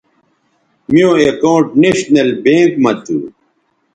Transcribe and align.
میوں 0.91 1.13
اکاؤنٹ 1.23 1.65
نیشنل 1.81 2.29
بینک 2.43 2.71
مہ 2.83 2.91
تھو 3.03 3.17